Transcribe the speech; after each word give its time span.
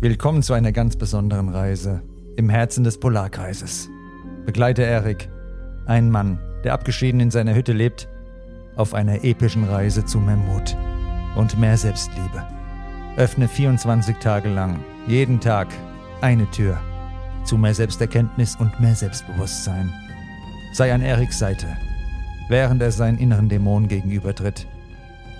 Willkommen 0.00 0.44
zu 0.44 0.52
einer 0.52 0.70
ganz 0.70 0.94
besonderen 0.94 1.48
Reise 1.48 2.02
im 2.36 2.48
Herzen 2.48 2.84
des 2.84 3.00
Polarkreises. 3.00 3.90
Begleite 4.46 4.84
Erik, 4.84 5.28
einen 5.86 6.12
Mann, 6.12 6.38
der 6.62 6.74
abgeschieden 6.74 7.18
in 7.18 7.32
seiner 7.32 7.56
Hütte 7.56 7.72
lebt, 7.72 8.08
auf 8.76 8.94
einer 8.94 9.24
epischen 9.24 9.64
Reise 9.64 10.04
zu 10.04 10.20
mehr 10.20 10.36
Mut 10.36 10.76
und 11.34 11.58
mehr 11.58 11.76
Selbstliebe. 11.76 12.46
Öffne 13.16 13.48
24 13.48 14.18
Tage 14.18 14.48
lang, 14.48 14.78
jeden 15.08 15.40
Tag, 15.40 15.66
eine 16.20 16.48
Tür 16.52 16.78
zu 17.42 17.58
mehr 17.58 17.74
Selbsterkenntnis 17.74 18.54
und 18.54 18.78
mehr 18.78 18.94
Selbstbewusstsein. 18.94 19.92
Sei 20.74 20.94
an 20.94 21.02
Eriks 21.02 21.40
Seite, 21.40 21.76
während 22.48 22.80
er 22.82 22.92
seinen 22.92 23.18
inneren 23.18 23.48
Dämonen 23.48 23.88
gegenübertritt, 23.88 24.68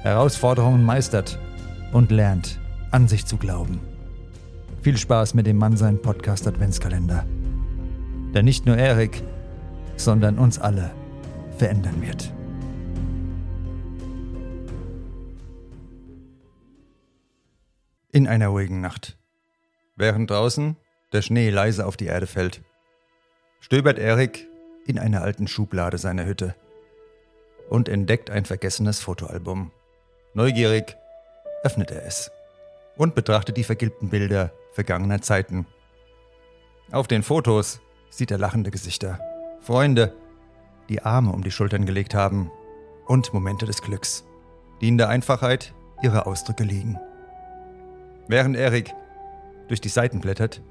Herausforderungen 0.02 0.82
meistert 0.82 1.38
und 1.92 2.10
lernt, 2.10 2.58
an 2.90 3.06
sich 3.06 3.24
zu 3.24 3.36
glauben. 3.36 3.78
Viel 4.80 4.96
Spaß 4.96 5.34
mit 5.34 5.46
dem 5.46 5.56
Mannsein 5.56 6.00
Podcast 6.00 6.46
Adventskalender. 6.46 7.26
Der 8.32 8.44
nicht 8.44 8.64
nur 8.64 8.76
Erik, 8.76 9.24
sondern 9.96 10.38
uns 10.38 10.60
alle 10.60 10.92
verändern 11.56 12.00
wird. 12.00 12.32
In 18.12 18.28
einer 18.28 18.48
ruhigen 18.48 18.80
Nacht. 18.80 19.18
Während 19.96 20.30
draußen 20.30 20.76
der 21.12 21.22
Schnee 21.22 21.50
leise 21.50 21.84
auf 21.84 21.96
die 21.96 22.06
Erde 22.06 22.28
fällt, 22.28 22.62
stöbert 23.58 23.98
Erik 23.98 24.46
in 24.86 25.00
einer 25.00 25.22
alten 25.22 25.48
Schublade 25.48 25.98
seiner 25.98 26.24
Hütte 26.24 26.54
und 27.68 27.88
entdeckt 27.88 28.30
ein 28.30 28.44
vergessenes 28.44 29.00
Fotoalbum. 29.00 29.72
Neugierig 30.34 30.96
öffnet 31.64 31.90
er 31.90 32.06
es 32.06 32.30
und 32.96 33.16
betrachtet 33.16 33.56
die 33.56 33.64
vergilbten 33.64 34.08
Bilder 34.08 34.52
vergangener 34.78 35.20
Zeiten. 35.20 35.66
Auf 36.92 37.08
den 37.08 37.24
Fotos 37.24 37.80
sieht 38.10 38.30
er 38.30 38.38
lachende 38.38 38.70
Gesichter, 38.70 39.18
Freunde, 39.60 40.14
die 40.88 41.02
Arme 41.02 41.32
um 41.32 41.42
die 41.42 41.50
Schultern 41.50 41.84
gelegt 41.84 42.14
haben 42.14 42.52
und 43.04 43.34
Momente 43.34 43.66
des 43.66 43.82
Glücks, 43.82 44.24
die 44.80 44.86
in 44.86 44.96
der 44.96 45.08
Einfachheit 45.08 45.74
ihrer 46.00 46.28
Ausdrücke 46.28 46.62
liegen. 46.62 46.96
Während 48.28 48.56
Erik 48.56 48.94
durch 49.66 49.80
die 49.80 49.88
Seiten 49.88 50.20
blättert, 50.20 50.62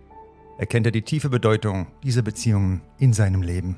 erkennt 0.57 0.85
er 0.85 0.93
die 0.93 1.01
tiefe 1.01 1.29
Bedeutung 1.29 1.87
dieser 2.01 2.21
Beziehungen 2.21 2.83
in 2.99 3.11
seinem 3.11 3.41
Leben. 3.41 3.77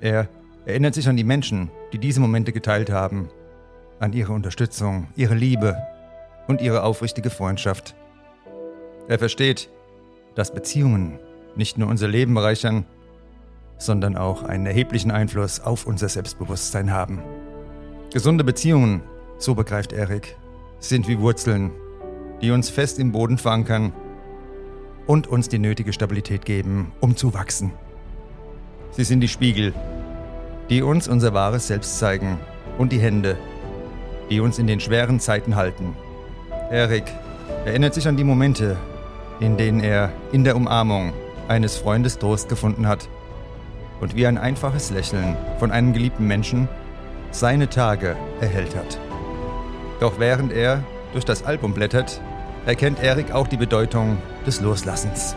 Er 0.00 0.30
erinnert 0.64 0.94
sich 0.94 1.10
an 1.10 1.16
die 1.18 1.24
Menschen, 1.24 1.70
die 1.92 1.98
diese 1.98 2.20
Momente 2.20 2.52
geteilt 2.52 2.88
haben, 2.88 3.28
an 4.00 4.14
ihre 4.14 4.32
Unterstützung, 4.32 5.08
ihre 5.14 5.34
Liebe 5.34 5.76
und 6.46 6.62
ihre 6.62 6.84
aufrichtige 6.84 7.28
Freundschaft. 7.28 7.94
Er 9.08 9.18
versteht, 9.18 9.70
dass 10.34 10.52
Beziehungen 10.52 11.18
nicht 11.56 11.78
nur 11.78 11.88
unser 11.88 12.08
Leben 12.08 12.34
bereichern, 12.34 12.84
sondern 13.78 14.16
auch 14.16 14.42
einen 14.42 14.66
erheblichen 14.66 15.10
Einfluss 15.10 15.60
auf 15.60 15.86
unser 15.86 16.10
Selbstbewusstsein 16.10 16.92
haben. 16.92 17.22
Gesunde 18.12 18.44
Beziehungen, 18.44 19.02
so 19.38 19.54
begreift 19.54 19.92
Erik, 19.92 20.36
sind 20.78 21.08
wie 21.08 21.20
Wurzeln, 21.20 21.70
die 22.42 22.50
uns 22.50 22.68
fest 22.68 22.98
im 22.98 23.12
Boden 23.12 23.38
verankern 23.38 23.94
und 25.06 25.26
uns 25.26 25.48
die 25.48 25.58
nötige 25.58 25.94
Stabilität 25.94 26.44
geben, 26.44 26.92
um 27.00 27.16
zu 27.16 27.32
wachsen. 27.32 27.72
Sie 28.90 29.04
sind 29.04 29.20
die 29.20 29.28
Spiegel, 29.28 29.72
die 30.68 30.82
uns 30.82 31.08
unser 31.08 31.32
wahres 31.32 31.68
Selbst 31.68 31.98
zeigen 31.98 32.38
und 32.76 32.92
die 32.92 33.00
Hände, 33.00 33.38
die 34.28 34.40
uns 34.40 34.58
in 34.58 34.66
den 34.66 34.80
schweren 34.80 35.18
Zeiten 35.18 35.56
halten. 35.56 35.96
Erik 36.70 37.04
erinnert 37.64 37.94
sich 37.94 38.06
an 38.06 38.18
die 38.18 38.24
Momente, 38.24 38.76
in 39.40 39.56
denen 39.56 39.80
er 39.80 40.10
in 40.32 40.44
der 40.44 40.56
Umarmung 40.56 41.12
eines 41.48 41.76
Freundes 41.76 42.18
Trost 42.18 42.48
gefunden 42.48 42.86
hat 42.86 43.08
und 44.00 44.14
wie 44.14 44.26
ein 44.26 44.38
einfaches 44.38 44.90
Lächeln 44.90 45.36
von 45.58 45.70
einem 45.70 45.92
geliebten 45.92 46.26
Menschen 46.26 46.68
seine 47.30 47.68
Tage 47.68 48.16
erhellt 48.40 48.76
hat. 48.76 48.98
Doch 50.00 50.18
während 50.18 50.52
er 50.52 50.84
durch 51.12 51.24
das 51.24 51.44
Album 51.44 51.74
blättert, 51.74 52.20
erkennt 52.66 53.02
Erik 53.02 53.32
auch 53.32 53.48
die 53.48 53.56
Bedeutung 53.56 54.18
des 54.46 54.60
Loslassens. 54.60 55.34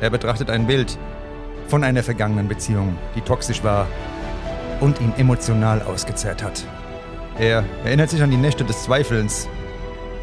Er 0.00 0.10
betrachtet 0.10 0.50
ein 0.50 0.66
Bild 0.66 0.98
von 1.68 1.84
einer 1.84 2.02
vergangenen 2.02 2.48
Beziehung, 2.48 2.96
die 3.14 3.20
toxisch 3.20 3.62
war 3.62 3.86
und 4.80 5.00
ihn 5.00 5.12
emotional 5.16 5.80
ausgezehrt 5.82 6.42
hat. 6.42 6.66
Er 7.38 7.64
erinnert 7.84 8.10
sich 8.10 8.22
an 8.22 8.30
die 8.30 8.36
Nächte 8.36 8.64
des 8.64 8.82
Zweifelns 8.82 9.48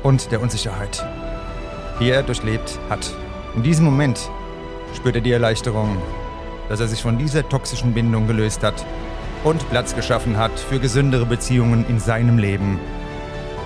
und 0.04 0.32
der 0.32 0.42
Unsicherheit 0.42 1.04
die 2.00 2.10
er 2.10 2.24
durchlebt 2.24 2.80
hat. 2.90 3.12
In 3.56 3.64
diesem 3.64 3.86
Moment 3.86 4.30
spürt 4.96 5.16
er 5.16 5.22
die 5.22 5.32
Erleichterung, 5.32 5.98
dass 6.70 6.80
er 6.80 6.88
sich 6.88 7.02
von 7.02 7.18
dieser 7.18 7.48
toxischen 7.48 7.94
Bindung 7.94 8.28
gelöst 8.28 8.64
hat 8.64 8.86
und 9.44 9.70
Platz 9.70 9.96
geschaffen 9.96 10.38
hat 10.38 10.58
für 10.60 10.80
gesündere 10.80 11.26
Beziehungen 11.26 11.86
in 11.88 12.00
seinem 12.00 12.38
Leben. 12.38 12.80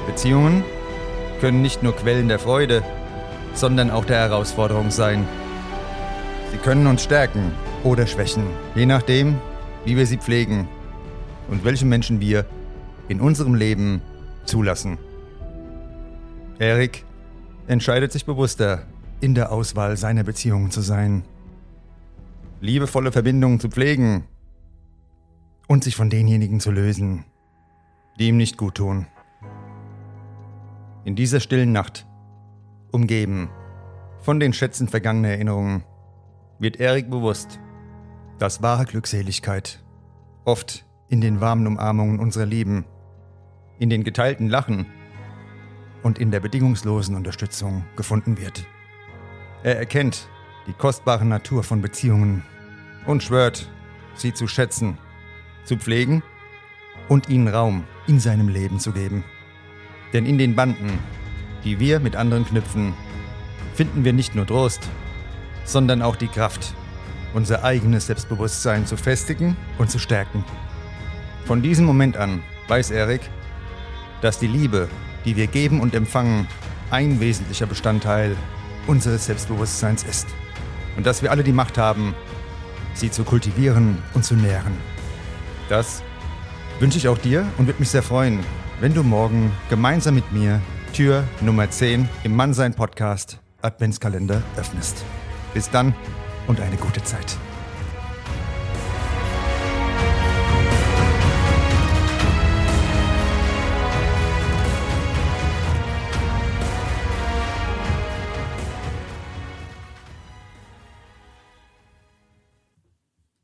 Beziehungen 0.05 0.63
können 1.39 1.61
nicht 1.61 1.83
nur 1.83 1.95
Quellen 1.95 2.27
der 2.27 2.39
Freude, 2.39 2.83
sondern 3.53 3.91
auch 3.91 4.05
der 4.05 4.19
Herausforderung 4.19 4.91
sein. 4.91 5.27
Sie 6.51 6.57
können 6.57 6.87
uns 6.87 7.03
stärken 7.03 7.51
oder 7.83 8.07
schwächen, 8.07 8.43
je 8.75 8.85
nachdem, 8.85 9.39
wie 9.85 9.97
wir 9.97 10.05
sie 10.05 10.17
pflegen 10.17 10.67
und 11.49 11.65
welche 11.65 11.85
Menschen 11.85 12.21
wir 12.21 12.45
in 13.07 13.19
unserem 13.19 13.55
Leben 13.55 14.01
zulassen. 14.45 14.97
Erik 16.59 17.03
entscheidet 17.67 18.11
sich 18.11 18.25
bewusster, 18.25 18.85
in 19.21 19.35
der 19.35 19.51
Auswahl 19.51 19.95
seiner 19.95 20.23
Beziehungen 20.23 20.71
zu 20.71 20.81
sein, 20.81 21.23
liebevolle 22.61 23.11
Verbindungen 23.11 23.59
zu 23.59 23.69
pflegen 23.69 24.25
und 25.67 25.83
sich 25.83 25.95
von 25.95 26.09
denjenigen 26.09 26.59
zu 26.59 26.71
lösen, 26.71 27.25
die 28.19 28.27
ihm 28.27 28.37
nicht 28.37 28.57
gut 28.57 28.75
tun. 28.75 29.07
In 31.05 31.15
dieser 31.15 31.39
stillen 31.39 31.71
Nacht, 31.71 32.05
umgeben 32.91 33.49
von 34.19 34.39
den 34.39 34.53
Schätzen 34.53 34.87
vergangener 34.87 35.29
Erinnerungen, 35.29 35.83
wird 36.59 36.77
Erik 36.79 37.09
bewusst, 37.09 37.59
dass 38.39 38.61
wahre 38.61 38.85
Glückseligkeit 38.85 39.83
oft 40.45 40.85
in 41.09 41.21
den 41.21 41.41
warmen 41.41 41.67
Umarmungen 41.67 42.19
unserer 42.19 42.45
Lieben, 42.45 42.85
in 43.79 43.89
den 43.89 44.03
geteilten 44.03 44.47
Lachen 44.47 44.85
und 46.03 46.19
in 46.19 46.31
der 46.31 46.39
bedingungslosen 46.39 47.15
Unterstützung 47.15 47.85
gefunden 47.95 48.37
wird. 48.37 48.65
Er 49.63 49.77
erkennt 49.77 50.27
die 50.67 50.73
kostbare 50.73 51.25
Natur 51.25 51.63
von 51.63 51.81
Beziehungen 51.81 52.43
und 53.05 53.23
schwört, 53.23 53.69
sie 54.15 54.33
zu 54.33 54.47
schätzen, 54.47 54.97
zu 55.65 55.77
pflegen 55.77 56.21
und 57.07 57.29
ihnen 57.29 57.47
Raum 57.47 57.85
in 58.07 58.19
seinem 58.19 58.49
Leben 58.49 58.79
zu 58.79 58.91
geben. 58.91 59.23
Denn 60.11 60.25
in 60.25 60.37
den 60.37 60.55
Banden, 60.55 60.99
die 61.63 61.79
wir 61.79 61.99
mit 61.99 62.15
anderen 62.15 62.45
knüpfen, 62.45 62.93
finden 63.73 64.03
wir 64.03 64.13
nicht 64.13 64.35
nur 64.35 64.45
Trost, 64.45 64.87
sondern 65.65 66.01
auch 66.01 66.15
die 66.15 66.27
Kraft, 66.27 66.73
unser 67.33 67.63
eigenes 67.63 68.07
Selbstbewusstsein 68.07 68.85
zu 68.85 68.95
festigen 68.95 69.55
und 69.77 69.89
zu 69.89 69.97
stärken. 69.97 70.43
Von 71.45 71.61
diesem 71.61 71.85
Moment 71.85 72.15
an 72.15 72.43
weiß 72.67 72.91
Erik, 72.91 73.21
dass 74.21 74.39
die 74.39 74.47
Liebe 74.47 74.87
die 75.25 75.35
wir 75.35 75.47
geben 75.47 75.81
und 75.81 75.95
empfangen, 75.95 76.47
ein 76.91 77.19
wesentlicher 77.19 77.65
Bestandteil 77.65 78.35
unseres 78.87 79.25
Selbstbewusstseins 79.25 80.03
ist. 80.03 80.27
Und 80.95 81.05
dass 81.05 81.21
wir 81.21 81.31
alle 81.31 81.43
die 81.43 81.53
Macht 81.53 81.77
haben, 81.77 82.13
sie 82.93 83.09
zu 83.09 83.23
kultivieren 83.23 83.97
und 84.13 84.23
zu 84.23 84.35
nähren. 84.35 84.73
Das 85.69 86.03
wünsche 86.79 86.97
ich 86.97 87.07
auch 87.07 87.17
dir 87.17 87.47
und 87.57 87.67
würde 87.67 87.79
mich 87.79 87.89
sehr 87.89 88.03
freuen, 88.03 88.39
wenn 88.79 88.93
du 88.93 89.03
morgen 89.03 89.51
gemeinsam 89.69 90.15
mit 90.15 90.31
mir 90.31 90.61
Tür 90.93 91.23
Nummer 91.41 91.69
10 91.69 92.07
im 92.23 92.35
Mannsein 92.35 92.73
Podcast 92.73 93.39
Adventskalender 93.61 94.43
öffnest. 94.57 95.03
Bis 95.53 95.69
dann 95.69 95.95
und 96.47 96.59
eine 96.59 96.75
gute 96.75 97.03
Zeit. 97.03 97.37